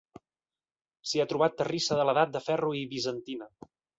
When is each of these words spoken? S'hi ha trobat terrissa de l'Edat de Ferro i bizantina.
S'hi 1.09 1.21
ha 1.23 1.27
trobat 1.33 1.59
terrissa 1.59 1.99
de 2.01 2.07
l'Edat 2.11 2.33
de 2.37 2.43
Ferro 2.47 2.73
i 2.83 2.83
bizantina. 2.95 3.51